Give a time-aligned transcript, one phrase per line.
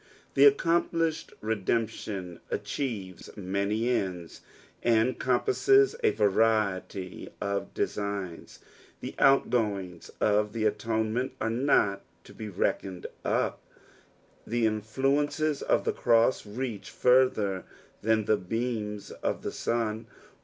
[0.33, 4.41] The accomplished redemption achieves miiay ends,
[4.81, 8.57] and compasses a variety of designs;
[8.99, 13.61] the outgoings of thn atonement are not to be reckoned up,
[14.47, 17.65] the influences of the cross reach further
[18.01, 20.07] than the beams of tha sun.